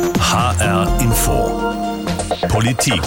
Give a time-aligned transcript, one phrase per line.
[0.00, 2.09] HR Info.
[2.30, 3.02] Politik.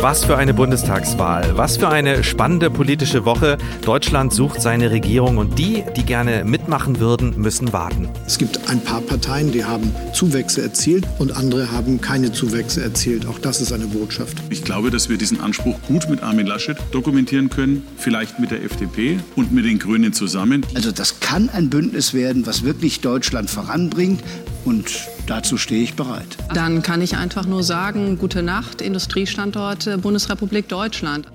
[0.00, 1.56] Was für eine Bundestagswahl.
[1.56, 3.58] Was für eine spannende politische Woche.
[3.84, 8.08] Deutschland sucht seine Regierung und die, die gerne mitmachen würden, müssen warten.
[8.26, 13.26] Es gibt ein paar Parteien, die haben Zuwächse erzielt und andere haben keine Zuwächse erzielt.
[13.26, 14.36] Auch das ist eine Botschaft.
[14.50, 18.64] Ich glaube, dass wir diesen Anspruch gut mit Armin Laschet dokumentieren können, vielleicht mit der
[18.64, 20.64] FDP und mit den Grünen zusammen.
[20.74, 24.22] Also das kann ein Bündnis werden, was wirklich Deutschland voranbringt
[24.64, 26.36] und dazu stehe ich bereit.
[26.54, 31.28] Dann kann ich einfach nur sagen, gute Nacht, Industriestandort Bundesrepublik Deutschland.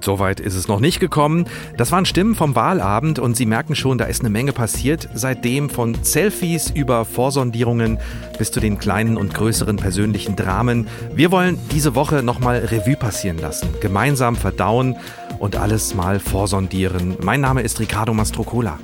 [0.00, 1.46] Soweit ist es noch nicht gekommen.
[1.76, 5.08] Das waren Stimmen vom Wahlabend und Sie merken schon, da ist eine Menge passiert.
[5.12, 7.98] Seitdem von Selfies über Vorsondierungen
[8.38, 10.86] bis zu den kleinen und größeren persönlichen Dramen.
[11.12, 14.94] Wir wollen diese Woche nochmal Revue passieren lassen, gemeinsam verdauen
[15.40, 17.16] und alles mal vorsondieren.
[17.20, 18.78] Mein Name ist Ricardo Mastrocola.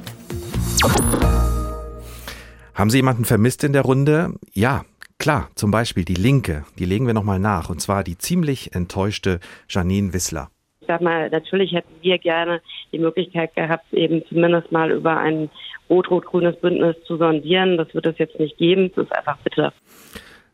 [2.75, 4.35] Haben Sie jemanden vermisst in der Runde?
[4.55, 4.85] Ja,
[5.27, 6.65] klar, zum Beispiel die Linke.
[6.79, 7.69] Die legen wir nochmal nach.
[7.69, 10.51] Und zwar die ziemlich enttäuschte Janine Wissler.
[10.81, 15.51] Ich sag mal, natürlich hätten wir gerne die Möglichkeit gehabt, eben zumindest mal über ein
[15.91, 17.77] rot-rot-grünes Bündnis zu sondieren.
[17.77, 18.93] Das wird es jetzt nicht geben.
[18.95, 19.73] Das ist einfach bitter.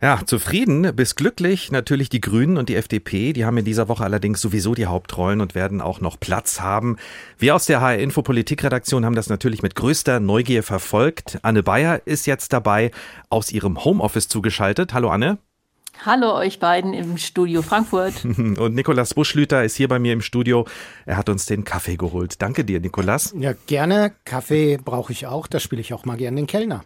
[0.03, 3.33] Ja, zufrieden bis glücklich natürlich die Grünen und die FDP.
[3.33, 6.97] Die haben in dieser Woche allerdings sowieso die Hauptrollen und werden auch noch Platz haben.
[7.39, 11.39] Wir aus der HR Info Politikredaktion haben das natürlich mit größter Neugier verfolgt.
[11.43, 12.91] Anne Bayer ist jetzt dabei
[13.29, 14.93] aus ihrem Homeoffice zugeschaltet.
[14.93, 15.39] Hallo Anne.
[16.05, 18.25] Hallo euch beiden im Studio Frankfurt.
[18.25, 20.67] Und Nikolas Buschlüter ist hier bei mir im Studio.
[21.07, 22.43] Er hat uns den Kaffee geholt.
[22.43, 23.33] Danke dir, Nikolas.
[23.39, 24.13] Ja, gerne.
[24.25, 25.47] Kaffee brauche ich auch.
[25.47, 26.83] Da spiele ich auch mal gerne den Kellner.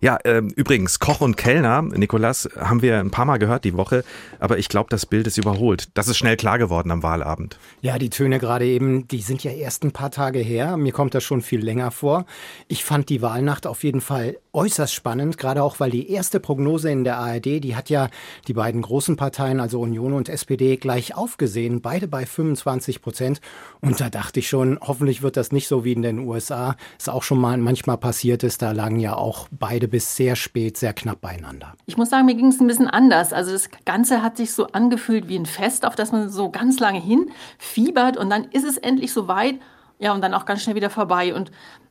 [0.00, 4.04] Ja, äh, übrigens, Koch und Kellner, Nikolas, haben wir ein paar Mal gehört die Woche,
[4.38, 5.88] aber ich glaube, das Bild ist überholt.
[5.94, 7.58] Das ist schnell klar geworden am Wahlabend.
[7.80, 10.76] Ja, die Töne gerade eben, die sind ja erst ein paar Tage her.
[10.76, 12.26] Mir kommt das schon viel länger vor.
[12.68, 16.90] Ich fand die Wahlnacht auf jeden Fall äußerst spannend, gerade auch, weil die erste Prognose
[16.90, 18.08] in der ARD, die hat ja
[18.46, 23.40] die beiden großen Parteien, also Union und SPD, gleich aufgesehen, beide bei 25 Prozent.
[23.80, 26.76] Und da dachte ich schon, hoffentlich wird das nicht so wie in den USA.
[26.98, 30.76] Es auch schon mal manchmal passiert ist, da lagen ja auch beide bis sehr spät,
[30.76, 31.74] sehr knapp beieinander.
[31.86, 33.32] Ich muss sagen, mir ging es ein bisschen anders.
[33.32, 36.78] Also das Ganze hat sich so angefühlt wie ein Fest, auf das man so ganz
[36.80, 39.56] lange hin fiebert und dann ist es endlich soweit.
[40.00, 41.34] Ja, und dann auch ganz schnell wieder vorbei.
[41.34, 41.50] Und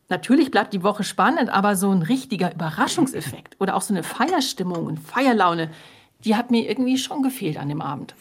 [0.09, 4.85] Natürlich bleibt die Woche spannend, aber so ein richtiger Überraschungseffekt oder auch so eine Feierstimmung
[4.85, 5.69] und Feierlaune,
[6.25, 8.15] die hat mir irgendwie schon gefehlt an dem Abend.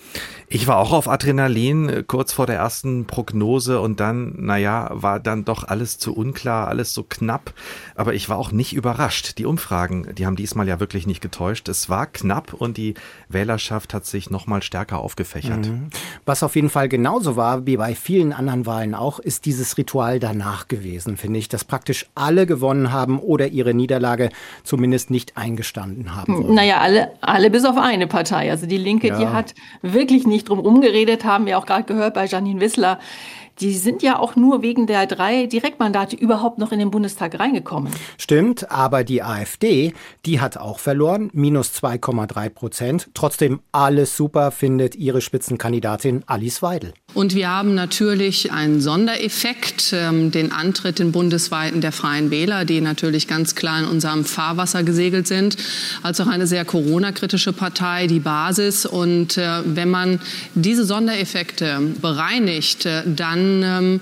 [0.49, 5.19] Ich war auch auf Adrenalin äh, kurz vor der ersten Prognose und dann, naja, war
[5.19, 7.53] dann doch alles zu unklar, alles so knapp.
[7.97, 9.39] Aber ich war auch nicht überrascht.
[9.39, 11.69] Die Umfragen, die haben diesmal ja wirklich nicht getäuscht.
[11.69, 12.95] Es war knapp und die
[13.29, 15.67] Wählerschaft hat sich nochmal stärker aufgefächert.
[15.67, 15.89] Mhm.
[16.25, 20.21] Was auf jeden Fall genauso war, wie bei vielen anderen Wahlen auch, ist dieses Ritual
[20.21, 24.31] danach gewesen, finde ich, dass praktisch alle gewonnen haben oder ihre Niederlage
[24.63, 26.45] zumindest nicht eingestanden haben.
[26.45, 26.55] Wollen.
[26.55, 28.51] Naja, alle, alle bis auf eine Partei.
[28.51, 29.19] Also die Linke, ja.
[29.19, 32.99] die hat wirklich nicht drum rumgeredet, haben wir auch gerade gehört bei Janine Wissler
[33.61, 37.93] die sind ja auch nur wegen der drei Direktmandate überhaupt noch in den Bundestag reingekommen.
[38.19, 39.95] Stimmt, aber die AfD,
[40.27, 43.09] die hat auch verloren, minus 2,3 Prozent.
[43.15, 46.93] Trotzdem alles super, findet ihre Spitzenkandidatin Alice Weidel.
[47.15, 52.83] Und wir haben natürlich einen Sondereffekt, ähm, den Antritt in bundesweiten der Freien Wähler, die
[52.83, 55.57] natürlich ganz klar in unserem Fahrwasser gesegelt sind,
[56.03, 58.85] als auch eine sehr Corona-kritische Partei, die Basis.
[58.85, 60.21] Und äh, wenn man
[60.55, 64.01] diese Sondereffekte bereinigt, äh, dann ähm,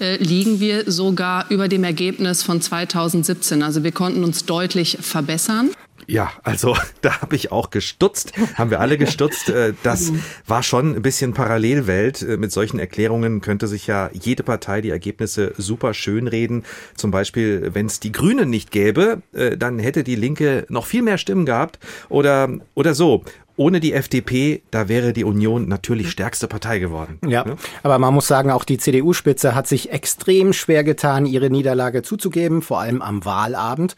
[0.00, 3.62] äh, liegen wir sogar über dem Ergebnis von 2017.
[3.62, 5.70] Also wir konnten uns deutlich verbessern.
[6.06, 9.48] Ja, also da habe ich auch gestutzt, haben wir alle gestutzt.
[9.48, 10.12] Äh, das
[10.46, 12.22] war schon ein bisschen Parallelwelt.
[12.22, 16.64] Äh, mit solchen Erklärungen könnte sich ja jede Partei die Ergebnisse super schön reden.
[16.96, 19.22] Zum Beispiel, wenn es die Grünen nicht gäbe,
[19.58, 21.78] dann hätte die Linke noch viel mehr Stimmen gehabt
[22.08, 23.24] oder, oder so
[23.56, 27.18] ohne die FDP, da wäre die Union natürlich stärkste Partei geworden.
[27.26, 27.56] Ja, ne?
[27.82, 32.60] aber man muss sagen, auch die CDU-Spitze hat sich extrem schwer getan, ihre Niederlage zuzugeben,
[32.60, 33.96] vor allem am Wahlabend.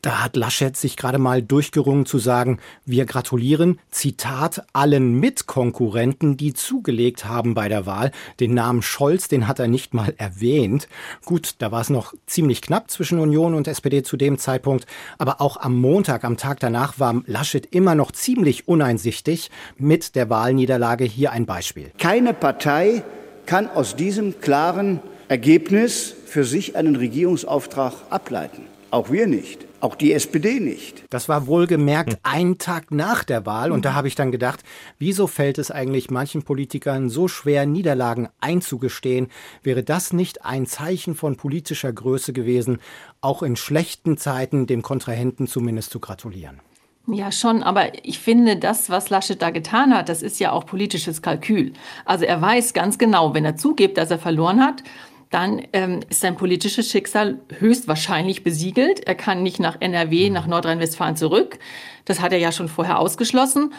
[0.00, 6.54] Da hat Laschet sich gerade mal durchgerungen zu sagen, wir gratulieren, Zitat, allen Mitkonkurrenten, die
[6.54, 8.12] zugelegt haben bei der Wahl.
[8.38, 10.88] Den Namen Scholz, den hat er nicht mal erwähnt.
[11.24, 14.86] Gut, da war es noch ziemlich knapp zwischen Union und SPD zu dem Zeitpunkt,
[15.18, 20.14] aber auch am Montag, am Tag danach, war Laschet immer noch ziemlich uneinsichtig einsichtig mit
[20.14, 21.04] der Wahlniederlage.
[21.04, 21.90] Hier ein Beispiel.
[21.98, 23.02] Keine Partei
[23.46, 28.62] kann aus diesem klaren Ergebnis für sich einen Regierungsauftrag ableiten.
[28.90, 29.66] Auch wir nicht.
[29.80, 31.04] Auch die SPD nicht.
[31.08, 33.72] Das war wohlgemerkt ein Tag nach der Wahl.
[33.72, 34.60] Und da habe ich dann gedacht,
[34.98, 39.28] wieso fällt es eigentlich manchen Politikern so schwer, Niederlagen einzugestehen?
[39.62, 42.78] Wäre das nicht ein Zeichen von politischer Größe gewesen,
[43.22, 46.60] auch in schlechten Zeiten dem Kontrahenten zumindest zu gratulieren?
[47.12, 50.66] Ja, schon, aber ich finde, das, was Laschet da getan hat, das ist ja auch
[50.66, 51.72] politisches Kalkül.
[52.04, 54.82] Also er weiß ganz genau, wenn er zugibt, dass er verloren hat,
[55.30, 59.06] dann ähm, ist sein politisches Schicksal höchstwahrscheinlich besiegelt.
[59.06, 61.58] Er kann nicht nach NRW, nach Nordrhein-Westfalen zurück.
[62.04, 63.72] Das hat er ja schon vorher ausgeschlossen.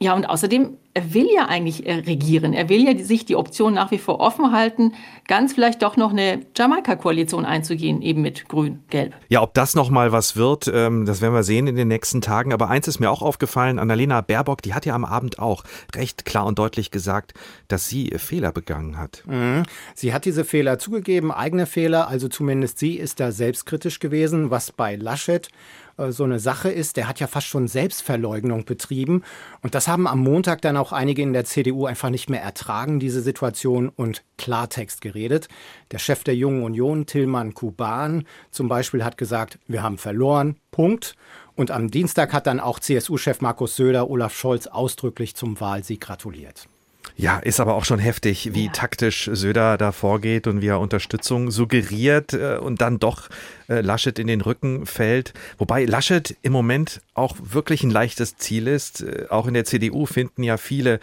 [0.00, 2.52] Ja, und außerdem, er will ja eigentlich äh, regieren.
[2.52, 4.92] Er will ja sich die Option nach wie vor offen halten,
[5.28, 9.14] ganz vielleicht doch noch eine Jamaika-Koalition einzugehen, eben mit Grün, Gelb.
[9.28, 12.52] Ja, ob das nochmal was wird, ähm, das werden wir sehen in den nächsten Tagen.
[12.52, 15.64] Aber eins ist mir auch aufgefallen, Annalena Baerbock, die hat ja am Abend auch
[15.94, 17.34] recht klar und deutlich gesagt,
[17.68, 19.22] dass sie Fehler begangen hat.
[19.26, 19.62] Mhm.
[19.94, 24.72] Sie hat diese Fehler zugegeben, eigene Fehler, also zumindest sie ist da selbstkritisch gewesen, was
[24.72, 25.48] bei Laschet
[25.96, 26.96] äh, so eine Sache ist.
[26.96, 29.22] Der hat ja fast schon Selbstverleugnung betrieben.
[29.62, 33.00] Und das haben am Montag dann auch einige in der CDU einfach nicht mehr ertragen,
[33.00, 35.48] diese Situation, und Klartext geredet.
[35.90, 41.14] Der Chef der Jungen Union, Tillmann Kuban, zum Beispiel hat gesagt, wir haben verloren, Punkt.
[41.56, 46.66] Und am Dienstag hat dann auch CSU-Chef Markus Söder Olaf Scholz ausdrücklich zum Wahlsieg gratuliert.
[47.16, 48.72] Ja, ist aber auch schon heftig, wie ja.
[48.72, 53.28] taktisch Söder da vorgeht und wie er Unterstützung suggeriert äh, und dann doch
[53.68, 55.32] äh, Laschet in den Rücken fällt.
[55.58, 59.02] Wobei Laschet im Moment auch wirklich ein leichtes Ziel ist.
[59.02, 60.98] Äh, auch in der CDU finden ja viele,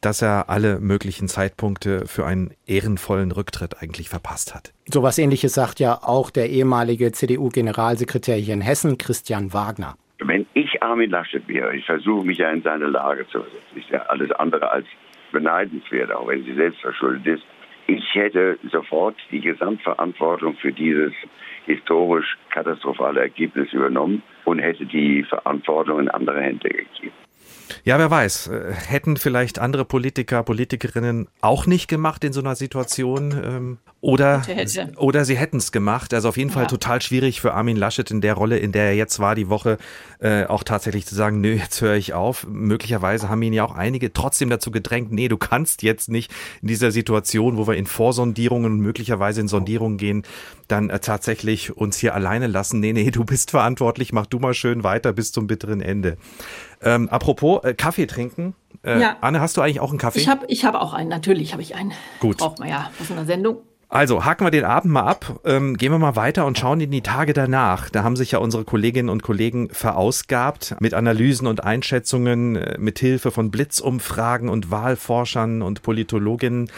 [0.00, 4.72] dass er alle möglichen Zeitpunkte für einen ehrenvollen Rücktritt eigentlich verpasst hat.
[4.86, 9.96] So was ähnliches sagt ja auch der ehemalige CDU-Generalsekretär hier in Hessen, Christian Wagner.
[10.18, 13.90] Wenn ich Armin Laschet wäre, ich versuche mich ja in seine Lage zu versetzen, ist
[13.90, 14.86] ja alles andere als
[15.32, 17.44] beneidenswert, auch wenn sie selbst verschuldet ist.
[17.86, 21.12] Ich hätte sofort die Gesamtverantwortung für dieses
[21.66, 27.12] historisch katastrophale Ergebnis übernommen und hätte die Verantwortung in andere Hände gegeben.
[27.84, 32.54] Ja, wer weiß, äh, hätten vielleicht andere Politiker, Politikerinnen auch nicht gemacht in so einer
[32.54, 34.42] Situation ähm, oder,
[34.96, 36.12] oder sie hätten es gemacht.
[36.12, 36.68] Also auf jeden Fall ja.
[36.68, 39.78] total schwierig für Armin Laschet in der Rolle, in der er jetzt war, die Woche
[40.18, 42.44] äh, auch tatsächlich zu sagen, nö, jetzt höre ich auf.
[42.48, 46.32] Möglicherweise haben ihn ja auch einige trotzdem dazu gedrängt, nee, du kannst jetzt nicht
[46.62, 50.24] in dieser Situation, wo wir in Vorsondierungen und möglicherweise in Sondierungen gehen,
[50.66, 52.80] dann äh, tatsächlich uns hier alleine lassen.
[52.80, 56.16] Nee, nee, du bist verantwortlich, mach du mal schön weiter bis zum bitteren Ende.
[56.82, 58.54] Ähm, apropos äh, Kaffee trinken.
[58.84, 59.16] Äh, ja.
[59.20, 60.20] Anne, hast du eigentlich auch einen Kaffee?
[60.20, 61.92] Ich habe ich hab auch einen, natürlich habe ich einen.
[62.20, 62.38] Gut.
[62.38, 63.58] Braucht man ja aus einer Sendung.
[63.92, 66.90] Also haken wir den Abend mal ab, ähm, gehen wir mal weiter und schauen in
[66.90, 67.90] die Tage danach.
[67.90, 72.98] Da haben sich ja unsere Kolleginnen und Kollegen verausgabt mit Analysen und Einschätzungen, äh, mit
[72.98, 76.70] Hilfe von Blitzumfragen und Wahlforschern und Politologinnen.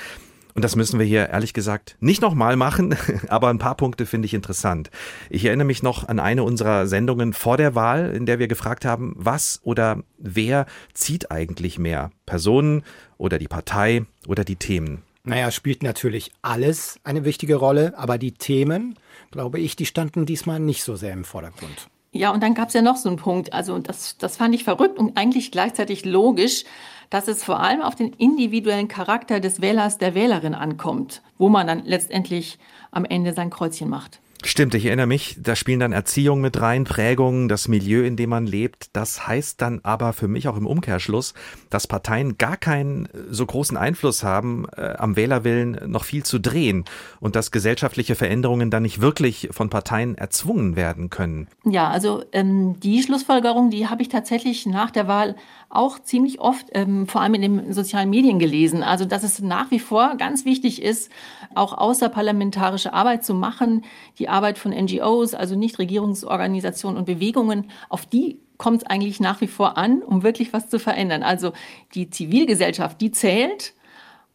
[0.55, 2.97] Und das müssen wir hier ehrlich gesagt nicht nochmal machen,
[3.29, 4.91] aber ein paar Punkte finde ich interessant.
[5.29, 8.85] Ich erinnere mich noch an eine unserer Sendungen vor der Wahl, in der wir gefragt
[8.85, 12.13] haben, was oder wer zieht eigentlich mehr?
[12.25, 12.85] Personen
[13.19, 15.03] oder die Partei oder die Themen?
[15.25, 18.99] Naja, spielt natürlich alles eine wichtige Rolle, aber die Themen,
[19.31, 21.89] glaube ich, die standen diesmal nicht so sehr im Vordergrund.
[22.13, 24.63] Ja, und dann gab es ja noch so einen Punkt, also das, das fand ich
[24.63, 26.65] verrückt und eigentlich gleichzeitig logisch
[27.11, 31.67] dass es vor allem auf den individuellen Charakter des Wählers, der Wählerin ankommt, wo man
[31.67, 32.59] dann letztendlich
[32.91, 34.21] am Ende sein Kreuzchen macht.
[34.47, 38.29] Stimmt, ich erinnere mich, da spielen dann Erziehung mit rein, Prägungen, das Milieu, in dem
[38.29, 38.91] man lebt.
[38.93, 41.33] Das heißt dann aber für mich auch im Umkehrschluss,
[41.71, 46.85] dass Parteien gar keinen so großen Einfluss haben, äh, am Wählerwillen noch viel zu drehen
[47.21, 51.49] und dass gesellschaftliche Veränderungen dann nicht wirklich von Parteien erzwungen werden können.
[51.65, 55.37] Ja, also ähm, die Schlussfolgerung, die habe ich tatsächlich nach der Wahl
[55.75, 58.83] auch ziemlich oft, ähm, vor allem in den sozialen Medien gelesen.
[58.83, 61.11] Also, dass es nach wie vor ganz wichtig ist,
[61.55, 63.85] auch außerparlamentarische Arbeit zu machen,
[64.19, 69.49] die Arbeit von NGOs, also Nichtregierungsorganisationen und Bewegungen, auf die kommt es eigentlich nach wie
[69.49, 71.23] vor an, um wirklich was zu verändern.
[71.23, 71.53] Also
[71.95, 73.75] die Zivilgesellschaft, die zählt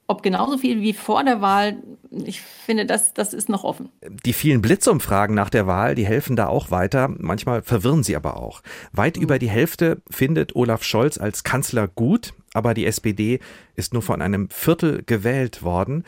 [0.09, 1.77] ob genauso viel wie vor der Wahl,
[2.11, 3.89] ich finde, das, das ist noch offen.
[4.25, 7.07] Die vielen Blitzumfragen nach der Wahl, die helfen da auch weiter.
[7.17, 8.61] Manchmal verwirren sie aber auch.
[8.91, 9.23] Weit mhm.
[9.23, 13.39] über die Hälfte findet Olaf Scholz als Kanzler gut, aber die SPD
[13.75, 16.03] ist nur von einem Viertel gewählt worden.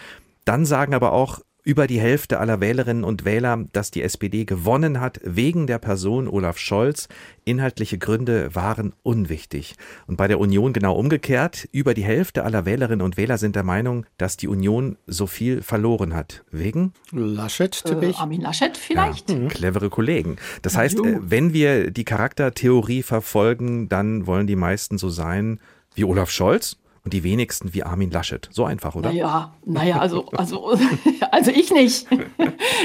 [0.46, 5.00] Dann sagen aber auch über die Hälfte aller Wählerinnen und Wähler, dass die SPD gewonnen
[5.00, 7.08] hat wegen der Person Olaf Scholz.
[7.46, 9.76] Inhaltliche Gründe waren unwichtig.
[10.08, 11.68] Und bei der Union genau umgekehrt.
[11.72, 15.62] Über die Hälfte aller Wählerinnen und Wähler sind der Meinung, dass die Union so viel
[15.62, 16.44] verloren hat.
[16.52, 16.94] Wegen?
[17.12, 18.18] Laschet, tippe ich.
[18.18, 19.30] Äh, Armin Laschet vielleicht.
[19.30, 20.38] Ja, clevere Kollegen.
[20.62, 25.60] Das heißt, äh, wenn wir die Charaktertheorie verfolgen, dann wollen die meisten so sein
[25.94, 28.48] wie Olaf Scholz und die wenigsten wie Armin Laschet.
[28.52, 29.10] So einfach, oder?
[29.10, 30.78] Naja, naja, also, also,
[31.32, 32.08] also ich nicht.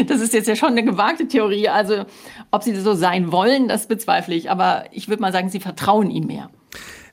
[0.06, 1.68] Das ist jetzt ja schon eine gewagte Theorie.
[1.68, 2.06] Also,
[2.50, 4.50] ob sie so sein wollen, das bezweifle ich.
[4.50, 6.50] Aber ich würde mal sagen, sie vertrauen ihm mehr.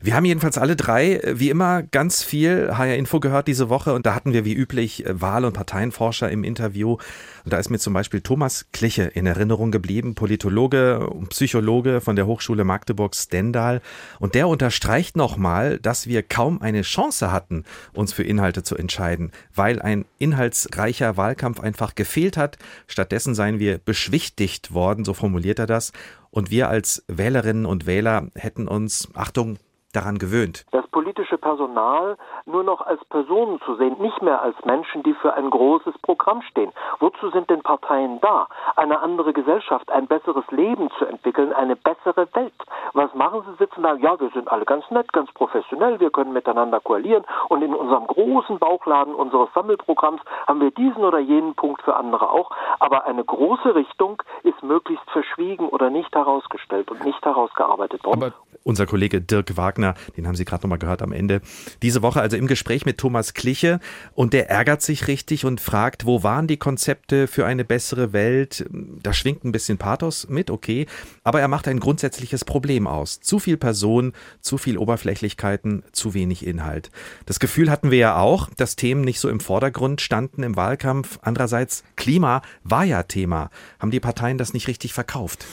[0.05, 3.93] Wir haben jedenfalls alle drei, äh, wie immer, ganz viel HR Info gehört diese Woche
[3.93, 6.97] und da hatten wir wie üblich äh, Wahl- und Parteienforscher im Interview.
[7.45, 12.17] Und da ist mir zum Beispiel Thomas Kliche in Erinnerung geblieben, Politologe und Psychologe von
[12.17, 13.79] der Hochschule Magdeburg-Stendal.
[14.19, 19.31] Und der unterstreicht nochmal, dass wir kaum eine Chance hatten, uns für Inhalte zu entscheiden,
[19.55, 22.57] weil ein inhaltsreicher Wahlkampf einfach gefehlt hat.
[22.87, 25.93] Stattdessen seien wir beschwichtigt worden, so formuliert er das.
[26.29, 29.59] Und wir als Wählerinnen und Wähler hätten uns, Achtung,
[29.93, 30.65] daran gewöhnt.
[30.71, 35.33] Das politische Personal nur noch als Personen zu sehen, nicht mehr als Menschen, die für
[35.33, 36.71] ein großes Programm stehen.
[36.99, 38.47] Wozu sind denn Parteien da?
[38.77, 42.53] Eine andere Gesellschaft, ein besseres Leben zu entwickeln, eine bessere Welt.
[42.93, 43.63] Was machen sie?
[43.63, 47.61] Sitzen da, ja, wir sind alle ganz nett, ganz professionell, wir können miteinander koalieren und
[47.61, 52.51] in unserem großen Bauchladen unseres Sammelprogramms haben wir diesen oder jenen Punkt für andere auch.
[52.79, 58.23] Aber eine große Richtung ist möglichst verschwiegen oder nicht herausgestellt und nicht herausgearbeitet worden.
[58.23, 58.33] Aber
[58.63, 61.32] unser Kollege Dirk Wagner, den haben Sie gerade nochmal gehört am Ende.
[61.81, 63.79] Diese Woche also im Gespräch mit Thomas Kliche
[64.13, 68.65] und der ärgert sich richtig und fragt, wo waren die Konzepte für eine bessere Welt?
[68.71, 70.85] Da schwingt ein bisschen Pathos mit, okay,
[71.23, 73.19] aber er macht ein grundsätzliches Problem aus.
[73.21, 76.91] Zu viel Person, zu viel Oberflächlichkeiten, zu wenig Inhalt.
[77.25, 81.19] Das Gefühl hatten wir ja auch, dass Themen nicht so im Vordergrund standen im Wahlkampf.
[81.21, 83.49] Andererseits, Klima war ja Thema.
[83.79, 85.45] Haben die Parteien das nicht richtig verkauft?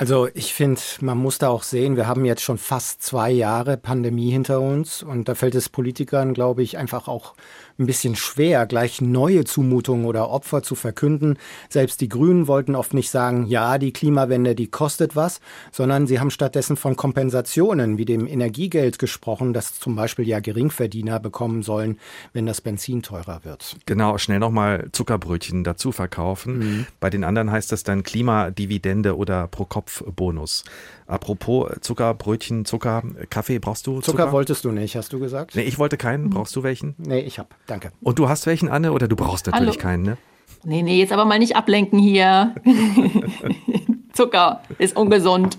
[0.00, 3.76] Also ich finde, man muss da auch sehen, wir haben jetzt schon fast zwei Jahre
[3.76, 7.34] Pandemie hinter uns und da fällt es Politikern, glaube ich, einfach auch
[7.80, 11.38] ein bisschen schwer, gleich neue Zumutungen oder Opfer zu verkünden.
[11.68, 15.40] Selbst die Grünen wollten oft nicht sagen, ja, die Klimawende, die kostet was,
[15.72, 21.18] sondern sie haben stattdessen von Kompensationen wie dem Energiegeld gesprochen, das zum Beispiel ja Geringverdiener
[21.18, 21.98] bekommen sollen,
[22.32, 23.76] wenn das Benzin teurer wird.
[23.86, 26.58] Genau, schnell nochmal Zuckerbrötchen dazu verkaufen.
[26.58, 26.86] Mhm.
[27.00, 30.64] Bei den anderen heißt das dann Klimadividende oder Pro-Kopf-Bonus.
[31.06, 34.18] Apropos Zuckerbrötchen, Zucker, Kaffee, brauchst du Zucker?
[34.18, 35.56] Zucker wolltest du nicht, hast du gesagt?
[35.56, 36.30] Nee, ich wollte keinen.
[36.30, 36.94] Brauchst du welchen?
[36.98, 37.52] Nee, ich hab.
[37.70, 37.92] Danke.
[38.02, 39.80] Und du hast welchen, Anne, oder du brauchst natürlich Hallo.
[39.80, 40.16] keinen, ne?
[40.64, 42.54] Nee, nee, jetzt aber mal nicht ablenken hier.
[44.12, 45.56] Zucker ist ungesund.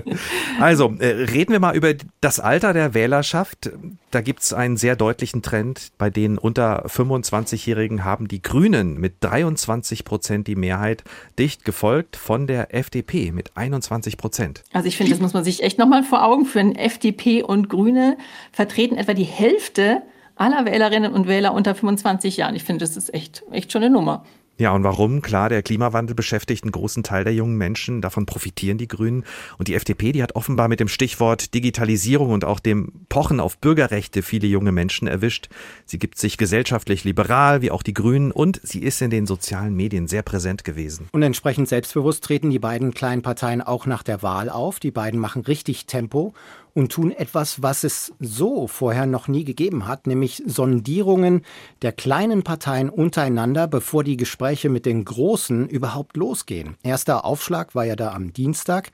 [0.60, 3.70] also, äh, reden wir mal über das Alter der Wählerschaft.
[4.10, 5.92] Da gibt es einen sehr deutlichen Trend.
[5.96, 11.04] Bei den unter 25-Jährigen haben die Grünen mit 23 Prozent die Mehrheit,
[11.38, 14.62] dicht gefolgt von der FDP mit 21 Prozent.
[14.74, 16.76] Also ich finde, das muss man sich echt nochmal vor Augen führen.
[16.76, 18.18] FDP und Grüne
[18.52, 20.02] vertreten etwa die Hälfte
[20.36, 22.54] aller Wählerinnen und Wähler unter 25 Jahren.
[22.54, 24.24] Ich finde, das ist echt, echt schon eine Nummer.
[24.58, 25.20] Ja, und warum?
[25.20, 28.00] Klar, der Klimawandel beschäftigt einen großen Teil der jungen Menschen.
[28.00, 29.24] Davon profitieren die Grünen.
[29.58, 33.58] Und die FDP, die hat offenbar mit dem Stichwort Digitalisierung und auch dem Pochen auf
[33.58, 35.50] Bürgerrechte viele junge Menschen erwischt.
[35.84, 39.74] Sie gibt sich gesellschaftlich liberal, wie auch die Grünen, und sie ist in den sozialen
[39.74, 41.10] Medien sehr präsent gewesen.
[41.12, 44.80] Und entsprechend selbstbewusst treten die beiden kleinen Parteien auch nach der Wahl auf.
[44.80, 46.32] Die beiden machen richtig Tempo
[46.76, 51.40] und tun etwas, was es so vorher noch nie gegeben hat, nämlich Sondierungen
[51.80, 56.76] der kleinen Parteien untereinander, bevor die Gespräche mit den großen überhaupt losgehen.
[56.82, 58.90] Erster Aufschlag war ja da am Dienstag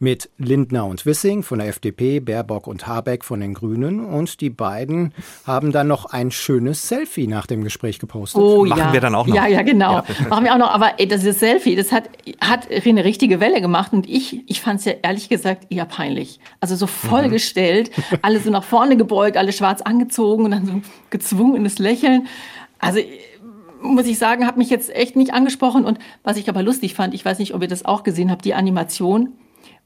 [0.00, 4.04] mit Lindner und Wissing von der FDP, Baerbock und Habeck von den Grünen.
[4.04, 5.12] Und die beiden
[5.46, 8.40] haben dann noch ein schönes Selfie nach dem Gespräch gepostet.
[8.40, 8.92] Oh, Machen ja.
[8.94, 9.34] wir dann auch noch.
[9.34, 9.92] Ja, ja, genau.
[9.92, 10.04] Ja.
[10.30, 10.70] Machen wir auch noch.
[10.70, 12.08] Aber ey, das ist Selfie, das hat,
[12.40, 13.92] hat eine richtige Welle gemacht.
[13.92, 16.40] Und ich, ich fand es ja ehrlich gesagt eher peinlich.
[16.60, 18.18] Also so vollgestellt, mhm.
[18.22, 20.80] alle so nach vorne gebeugt, alle schwarz angezogen und dann so
[21.10, 22.26] gezwungenes Lächeln.
[22.78, 23.00] Also
[23.82, 25.84] muss ich sagen, hat mich jetzt echt nicht angesprochen.
[25.84, 28.46] Und was ich aber lustig fand, ich weiß nicht, ob ihr das auch gesehen habt,
[28.46, 29.34] die Animation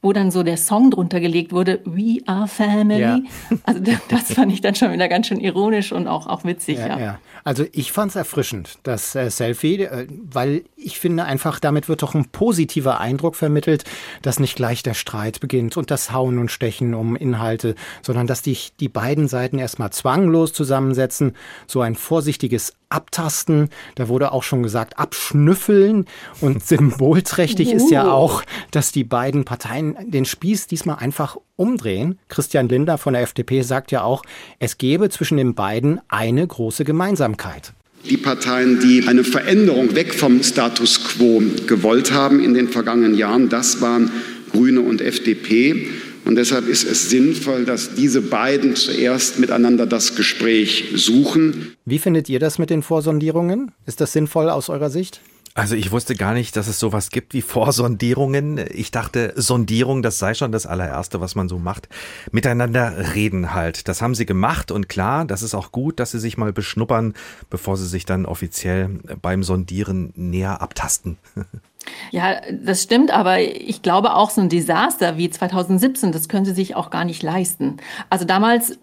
[0.05, 3.01] wo dann so der Song drunter gelegt wurde, We Are Family.
[3.01, 3.21] Ja.
[3.65, 6.79] Also das fand ich dann schon wieder ganz schön ironisch und auch, auch witzig.
[6.79, 7.19] Ja, ja.
[7.45, 12.03] Also ich fand es erfrischend, das äh, Selfie, äh, weil ich finde einfach, damit wird
[12.03, 13.85] doch ein positiver Eindruck vermittelt,
[14.21, 18.43] dass nicht gleich der Streit beginnt und das Hauen und Stechen um Inhalte, sondern dass
[18.43, 21.35] die, die beiden Seiten erstmal zwanglos zusammensetzen,
[21.67, 26.07] so ein vorsichtiges Abtasten, da wurde auch schon gesagt, abschnüffeln
[26.41, 32.19] und symbolträchtig ist ja auch, dass die beiden Parteien den Spieß diesmal einfach umdrehen.
[32.29, 34.23] Christian Linder von der FDP sagt ja auch,
[34.59, 37.73] es gebe zwischen den beiden eine große Gemeinsamkeit.
[38.09, 43.49] Die Parteien, die eine Veränderung weg vom Status quo gewollt haben in den vergangenen Jahren,
[43.49, 44.11] das waren
[44.53, 45.89] Grüne und FDP.
[46.25, 51.77] Und deshalb ist es sinnvoll, dass diese beiden zuerst miteinander das Gespräch suchen.
[51.85, 53.73] Wie findet ihr das mit den Vorsondierungen?
[53.87, 55.21] Ist das sinnvoll aus eurer Sicht?
[55.57, 58.59] Also ich wusste gar nicht, dass es sowas gibt wie Vorsondierungen.
[58.73, 61.89] Ich dachte, Sondierung, das sei schon das allererste, was man so macht.
[62.33, 63.87] Miteinander reden halt.
[63.87, 67.15] Das haben sie gemacht und klar, das ist auch gut, dass sie sich mal beschnuppern,
[67.51, 71.19] bevor sie sich dann offiziell beim Sondieren näher abtasten.
[72.11, 76.55] Ja, das stimmt, aber ich glaube auch so ein Desaster wie 2017, das können sie
[76.55, 77.79] sich auch gar nicht leisten.
[78.11, 78.77] Also damals äh,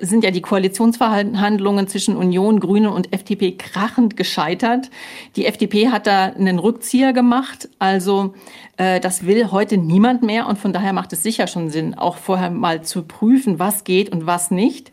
[0.00, 4.90] sind ja die Koalitionsverhandlungen zwischen Union, Grüne und FDP krachend gescheitert.
[5.36, 8.34] Die FDP hat da einen Rückzieher gemacht, also
[8.76, 12.16] äh, das will heute niemand mehr und von daher macht es sicher schon Sinn, auch
[12.16, 14.92] vorher mal zu prüfen, was geht und was nicht.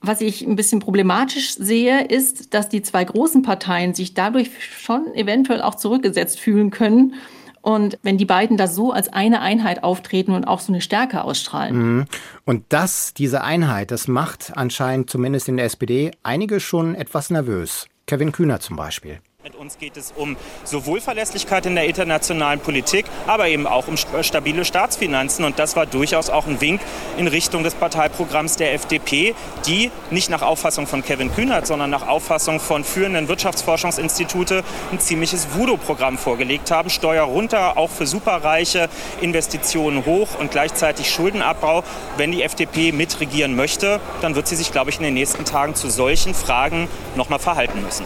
[0.00, 5.14] Was ich ein bisschen problematisch sehe, ist, dass die zwei großen Parteien sich dadurch schon
[5.14, 7.14] eventuell auch zurückgesetzt fühlen können.
[7.60, 11.24] Und wenn die beiden da so als eine Einheit auftreten und auch so eine Stärke
[11.24, 11.96] ausstrahlen.
[11.96, 12.04] Mhm.
[12.44, 17.86] Und das, diese Einheit, das macht anscheinend zumindest in der SPD einige schon etwas nervös.
[18.06, 19.20] Kevin Kühner zum Beispiel.
[19.44, 23.96] Mit uns geht es um sowohl Verlässlichkeit in der internationalen Politik, aber eben auch um
[23.96, 25.44] stabile Staatsfinanzen.
[25.44, 26.80] Und das war durchaus auch ein Wink
[27.16, 32.08] in Richtung des Parteiprogramms der FDP, die nicht nach Auffassung von Kevin Kühnert, sondern nach
[32.08, 36.90] Auffassung von führenden Wirtschaftsforschungsinstitute ein ziemliches Voodoo-Programm vorgelegt haben.
[36.90, 38.88] Steuer runter, auch für Superreiche,
[39.20, 41.84] Investitionen hoch und gleichzeitig Schuldenabbau.
[42.16, 45.76] Wenn die FDP mitregieren möchte, dann wird sie sich, glaube ich, in den nächsten Tagen
[45.76, 48.04] zu solchen Fragen noch mal verhalten müssen.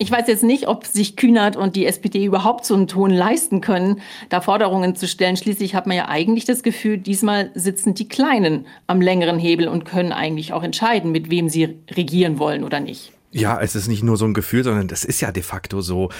[0.00, 3.60] Ich weiß jetzt nicht, ob sich Kühnert und die SPD überhaupt so einen Ton leisten
[3.60, 5.36] können, da Forderungen zu stellen.
[5.36, 9.84] Schließlich hat man ja eigentlich das Gefühl, diesmal sitzen die Kleinen am längeren Hebel und
[9.84, 13.10] können eigentlich auch entscheiden, mit wem sie regieren wollen oder nicht.
[13.32, 16.10] Ja, es ist nicht nur so ein Gefühl, sondern das ist ja de facto so.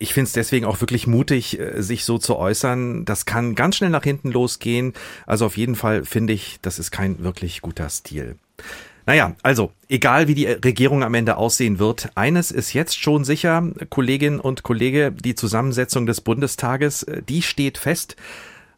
[0.00, 3.04] Ich finde es deswegen auch wirklich mutig, sich so zu äußern.
[3.04, 4.94] Das kann ganz schnell nach hinten losgehen.
[5.26, 8.36] Also auf jeden Fall finde ich, das ist kein wirklich guter Stil.
[9.08, 13.66] Naja, also, egal wie die Regierung am Ende aussehen wird, eines ist jetzt schon sicher,
[13.88, 18.16] Kolleginnen und Kollege, die Zusammensetzung des Bundestages, die steht fest.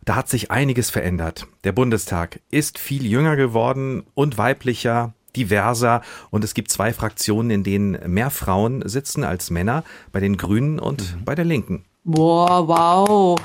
[0.04, 1.48] Da hat sich einiges verändert.
[1.64, 7.64] Der Bundestag ist viel jünger geworden und weiblicher, diverser und es gibt zwei Fraktionen, in
[7.64, 9.82] denen mehr Frauen sitzen als Männer,
[10.12, 11.24] bei den Grünen und mhm.
[11.24, 11.86] bei der Linken.
[12.04, 13.38] Boah, wow.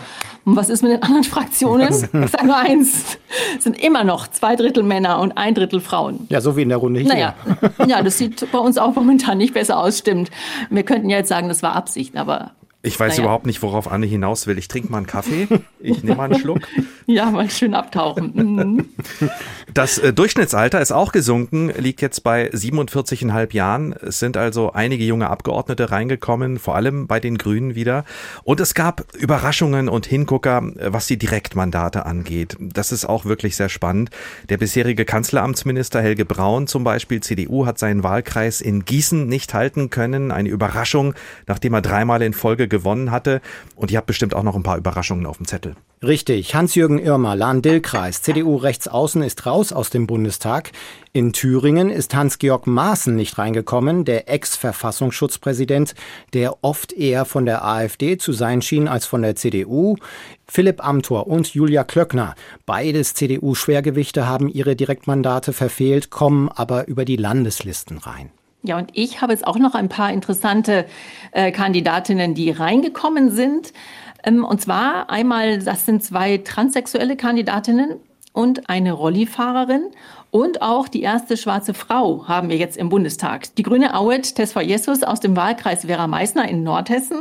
[0.45, 1.89] Und was ist mit den anderen Fraktionen?
[1.89, 3.17] Ich sage nur eins.
[3.57, 6.27] Es sind immer noch zwei Drittel Männer und ein Drittel Frauen.
[6.29, 7.09] Ja, so wie in der Runde hier.
[7.09, 7.33] Naja,
[7.87, 10.29] ja, das sieht bei uns auch momentan nicht besser aus, stimmt.
[10.69, 12.51] Wir könnten ja jetzt sagen, das war Absicht, aber
[12.85, 13.23] ich weiß naja.
[13.23, 14.57] überhaupt nicht, worauf Anne hinaus will.
[14.57, 15.47] Ich trinke mal einen Kaffee.
[15.79, 16.61] Ich nehme mal einen Schluck.
[17.05, 18.31] ja, mal schön abtauchen.
[18.33, 18.89] Mhm.
[19.73, 23.93] Das äh, Durchschnittsalter ist auch gesunken, liegt jetzt bei 47,5 Jahren.
[23.93, 28.05] Es sind also einige junge Abgeordnete reingekommen, vor allem bei den Grünen wieder.
[28.43, 32.55] Und es gab Überraschungen und Hingucker, was die Direktmandate angeht.
[32.59, 34.11] Das ist auch wirklich sehr spannend.
[34.49, 39.89] Der bisherige Kanzleramtsminister Helge Braun zum Beispiel, CDU, hat seinen Wahlkreis in Gießen nicht halten
[39.89, 40.31] können.
[40.31, 41.15] Eine Überraschung,
[41.47, 43.41] nachdem er dreimal in Folge gewonnen hatte.
[43.75, 45.75] Und ihr habt bestimmt auch noch ein paar Überraschungen auf dem Zettel.
[46.03, 46.53] Richtig.
[46.53, 50.71] Hans-Jürgen Irmer, Lahn-Dill-Kreis, CDU rechtsaußen ist raus aus dem Bundestag.
[51.13, 55.95] In Thüringen ist Hans-Georg Maaßen nicht reingekommen, der Ex-Verfassungsschutzpräsident,
[56.33, 59.95] der oft eher von der AfD zu sein schien als von der CDU.
[60.45, 62.35] Philipp Amthor und Julia Klöckner,
[62.65, 68.29] beides CDU-Schwergewichte, haben ihre Direktmandate verfehlt, kommen aber über die Landeslisten rein.
[68.65, 70.85] Ja, und ich habe jetzt auch noch ein paar interessante
[71.31, 73.73] äh, Kandidatinnen, die reingekommen sind.
[74.23, 77.95] Ähm, und zwar einmal, das sind zwei transsexuelle Kandidatinnen
[78.33, 79.91] und eine Rollifahrerin.
[80.31, 83.55] Und auch die erste schwarze Frau haben wir jetzt im Bundestag.
[83.55, 87.19] Die grüne Auet Tesfa Jesus aus dem Wahlkreis Vera Meissner in Nordhessen.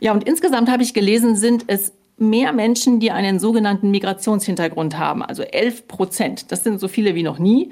[0.00, 5.22] Ja, und insgesamt habe ich gelesen, sind es mehr Menschen, die einen sogenannten Migrationshintergrund haben,
[5.22, 6.52] also 11 Prozent.
[6.52, 7.70] Das sind so viele wie noch nie.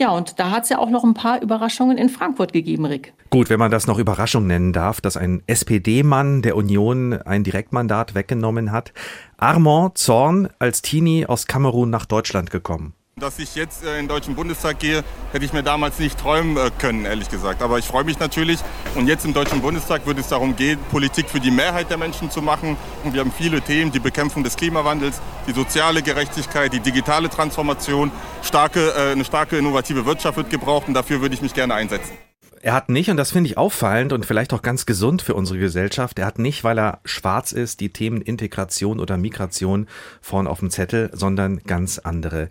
[0.00, 3.14] Ja, und da hat es ja auch noch ein paar Überraschungen in Frankfurt gegeben, Rick.
[3.30, 8.14] Gut, wenn man das noch Überraschung nennen darf, dass ein SPD-Mann der Union ein Direktmandat
[8.14, 8.92] weggenommen hat.
[9.38, 12.94] Armand Zorn als Teenie aus Kamerun nach Deutschland gekommen.
[13.20, 15.02] Dass ich jetzt äh, in den Deutschen Bundestag gehe,
[15.32, 17.62] hätte ich mir damals nicht träumen äh, können, ehrlich gesagt.
[17.62, 18.60] Aber ich freue mich natürlich.
[18.94, 22.30] Und jetzt im Deutschen Bundestag wird es darum gehen, Politik für die Mehrheit der Menschen
[22.30, 22.76] zu machen.
[23.04, 28.12] Und wir haben viele Themen, die Bekämpfung des Klimawandels, die soziale Gerechtigkeit, die digitale Transformation.
[28.42, 32.12] Starke, äh, eine starke innovative Wirtschaft wird gebraucht und dafür würde ich mich gerne einsetzen.
[32.60, 35.58] Er hat nicht, und das finde ich auffallend und vielleicht auch ganz gesund für unsere
[35.58, 39.86] Gesellschaft, er hat nicht, weil er schwarz ist, die Themen Integration oder Migration
[40.20, 42.48] vorn auf dem Zettel, sondern ganz andere.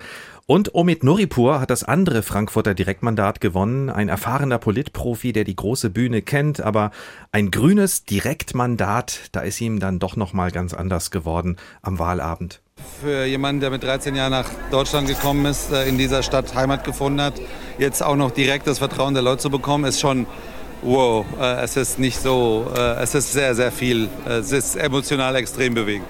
[0.49, 5.89] Und Omid Nuripur hat das andere Frankfurter Direktmandat gewonnen, ein erfahrener Politprofi, der die große
[5.89, 6.91] Bühne kennt, aber
[7.33, 12.61] ein grünes Direktmandat, da ist ihm dann doch noch mal ganz anders geworden am Wahlabend.
[13.01, 16.85] Für jemanden, der mit 13 Jahren nach Deutschland gekommen ist, äh, in dieser Stadt Heimat
[16.85, 17.33] gefunden hat,
[17.77, 20.27] jetzt auch noch direkt das Vertrauen der Leute zu bekommen, ist schon
[20.81, 21.25] wow.
[21.41, 24.07] Äh, es ist nicht so, äh, es ist sehr, sehr viel.
[24.25, 26.07] Es ist emotional extrem bewegend.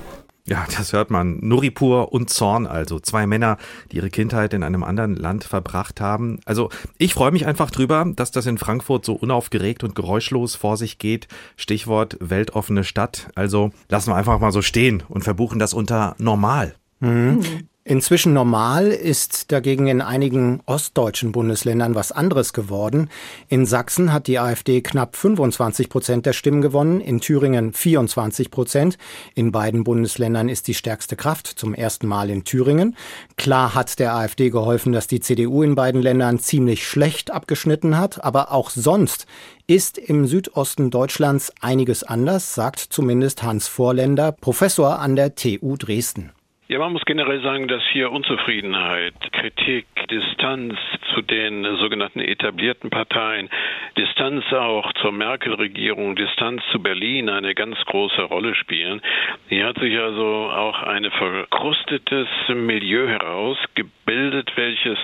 [0.49, 1.39] Ja, das hört man.
[1.41, 2.99] Nuripur und Zorn also.
[2.99, 3.57] Zwei Männer,
[3.91, 6.39] die ihre Kindheit in einem anderen Land verbracht haben.
[6.45, 10.77] Also ich freue mich einfach drüber, dass das in Frankfurt so unaufgeregt und geräuschlos vor
[10.77, 11.27] sich geht.
[11.57, 13.27] Stichwort weltoffene Stadt.
[13.35, 16.75] Also lassen wir einfach mal so stehen und verbuchen das unter normal.
[17.01, 17.41] Mhm.
[17.89, 23.09] Inzwischen normal ist dagegen in einigen ostdeutschen Bundesländern was anderes geworden.
[23.47, 28.97] In Sachsen hat die AfD knapp 25 Prozent der Stimmen gewonnen, in Thüringen 24 Prozent.
[29.35, 32.97] In beiden Bundesländern ist die stärkste Kraft zum ersten Mal in Thüringen.
[33.37, 38.21] Klar hat der AfD geholfen, dass die CDU in beiden Ländern ziemlich schlecht abgeschnitten hat,
[38.21, 39.27] aber auch sonst
[39.65, 46.33] ist im Südosten Deutschlands einiges anders, sagt zumindest Hans Vorländer, Professor an der TU Dresden.
[46.69, 50.75] Ja, man muss generell sagen, dass hier Unzufriedenheit, Kritik, Distanz
[51.15, 53.49] zu den sogenannten etablierten Parteien,
[53.97, 59.01] Distanz auch zur Merkel-Regierung, Distanz zu Berlin eine ganz große Rolle spielen.
[59.47, 64.97] Hier hat sich also auch ein verkrustetes Milieu herausgebildet, welches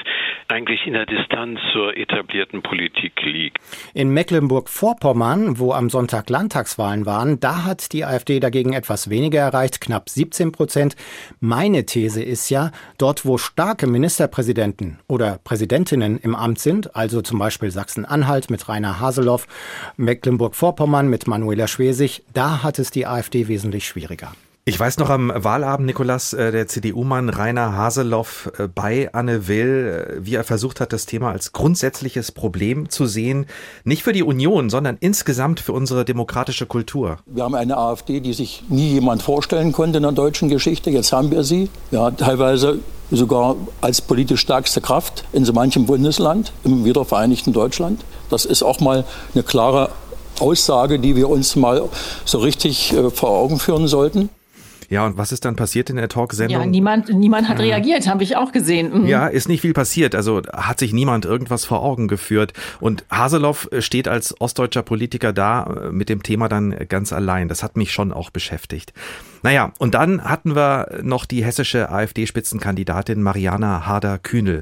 [0.50, 3.58] eigentlich in der Distanz zur etablierten Politik liegt.
[3.94, 9.80] In Mecklenburg-Vorpommern, wo am Sonntag Landtagswahlen waren, da hat die AfD dagegen etwas weniger erreicht,
[9.80, 10.96] knapp 17 Prozent.
[11.56, 17.38] Meine These ist ja, dort wo starke Ministerpräsidenten oder Präsidentinnen im Amt sind, also zum
[17.38, 19.46] Beispiel Sachsen-Anhalt mit Rainer Haseloff,
[19.96, 24.32] Mecklenburg-Vorpommern mit Manuela Schwesig, da hat es die AfD wesentlich schwieriger.
[24.66, 30.16] Ich weiß noch am Wahlabend, Nikolas, äh, der CDU-Mann Rainer Haseloff äh, bei Anne Will,
[30.22, 33.46] äh, wie er versucht hat, das Thema als grundsätzliches Problem zu sehen.
[33.84, 37.18] Nicht für die Union, sondern insgesamt für unsere demokratische Kultur.
[37.26, 40.90] Wir haben eine AfD, die sich nie jemand vorstellen konnte in der deutschen Geschichte.
[40.92, 41.70] Jetzt haben wir sie.
[41.92, 42.80] Ja, teilweise
[43.12, 48.06] sogar als politisch stärkste Kraft in so manchem Bundesland im wiedervereinigten Deutschland.
[48.30, 49.90] Das ist auch mal eine klare
[50.40, 51.90] Aussage, die wir uns mal
[52.24, 54.30] so richtig vor Augen führen sollten.
[54.94, 56.62] Ja, und was ist dann passiert in der Talksendung?
[56.62, 59.02] Ja, niemand, niemand hat reagiert, habe ich auch gesehen.
[59.02, 59.08] Mhm.
[59.08, 60.14] Ja, ist nicht viel passiert.
[60.14, 62.54] Also hat sich niemand irgendwas vor Augen geführt.
[62.80, 67.48] Und Haseloff steht als ostdeutscher Politiker da äh, mit dem Thema dann ganz allein.
[67.48, 68.94] Das hat mich schon auch beschäftigt.
[69.42, 74.62] Naja, und dann hatten wir noch die hessische AfD-Spitzenkandidatin Mariana Harder-Kühnel,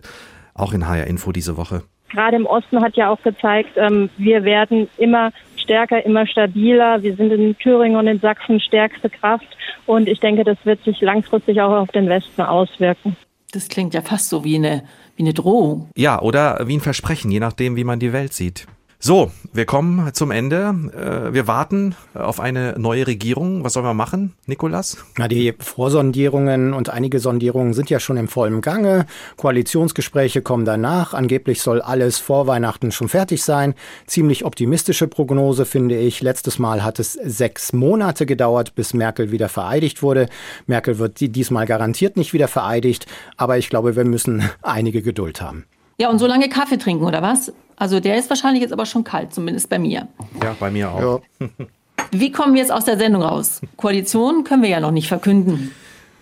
[0.53, 4.43] auch in HR Info diese Woche gerade im Osten hat ja auch gezeigt, ähm, wir
[4.43, 7.01] werden immer stärker, immer stabiler.
[7.03, 9.47] Wir sind in Thüringen und in Sachsen stärkste Kraft.
[9.85, 13.15] Und ich denke, das wird sich langfristig auch auf den Westen auswirken.
[13.51, 14.83] Das klingt ja fast so wie eine,
[15.15, 15.89] wie eine Drohung.
[15.95, 18.65] Ja, oder wie ein Versprechen, je nachdem, wie man die Welt sieht.
[19.03, 20.75] So, wir kommen zum Ende.
[20.95, 23.63] Äh, wir warten auf eine neue Regierung.
[23.63, 24.95] Was sollen wir machen, Nikolas?
[25.17, 29.07] Na, die Vorsondierungen und einige Sondierungen sind ja schon im vollen Gange.
[29.37, 31.15] Koalitionsgespräche kommen danach.
[31.15, 33.73] Angeblich soll alles vor Weihnachten schon fertig sein.
[34.05, 36.21] Ziemlich optimistische Prognose, finde ich.
[36.21, 40.29] Letztes Mal hat es sechs Monate gedauert, bis Merkel wieder vereidigt wurde.
[40.67, 43.07] Merkel wird diesmal garantiert nicht wieder vereidigt.
[43.35, 45.65] Aber ich glaube, wir müssen einige Geduld haben.
[45.97, 47.51] Ja, und so lange Kaffee trinken, oder was?
[47.81, 50.07] Also der ist wahrscheinlich jetzt aber schon kalt, zumindest bei mir.
[50.43, 51.23] Ja, bei mir auch.
[51.39, 51.47] Ja.
[52.11, 53.59] Wie kommen wir jetzt aus der Sendung raus?
[53.75, 55.71] Koalition können wir ja noch nicht verkünden.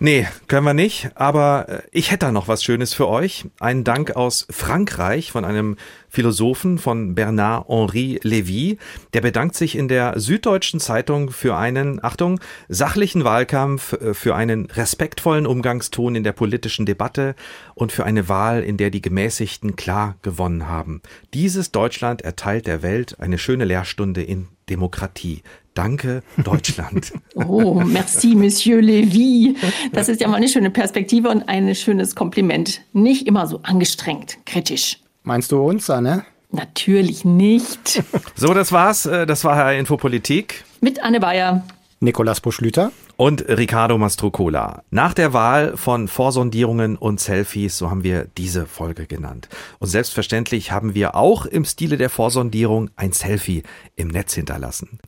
[0.02, 3.44] Nee, können wir nicht, aber äh, ich hätte da noch was Schönes für euch.
[3.60, 5.76] Einen Dank aus Frankreich von einem
[6.08, 8.78] Philosophen von Bernard-Henri Lévy.
[9.12, 14.70] Der bedankt sich in der Süddeutschen Zeitung für einen, Achtung, sachlichen Wahlkampf, äh, für einen
[14.70, 17.34] respektvollen Umgangston in der politischen Debatte
[17.74, 21.02] und für eine Wahl, in der die Gemäßigten klar gewonnen haben.
[21.34, 25.42] Dieses Deutschland erteilt der Welt eine schöne Lehrstunde in Demokratie.
[25.74, 27.12] Danke, Deutschland.
[27.34, 29.56] oh, merci, Monsieur Lévy.
[29.92, 32.80] Das ist ja mal eine schöne Perspektive und ein schönes Kompliment.
[32.92, 34.98] Nicht immer so angestrengt, kritisch.
[35.22, 36.24] Meinst du uns, Anne?
[36.50, 38.02] Natürlich nicht.
[38.34, 39.06] So, das war's.
[39.06, 40.64] Äh, das war Herr Infopolitik.
[40.80, 41.64] Mit Anne Bayer.
[42.00, 44.82] Nikolas Buschlüter und Ricardo Mastrocola.
[44.90, 49.50] Nach der Wahl von Vorsondierungen und Selfies, so haben wir diese Folge genannt.
[49.78, 53.62] Und selbstverständlich haben wir auch im Stile der Vorsondierung ein Selfie
[53.96, 54.98] im Netz hinterlassen.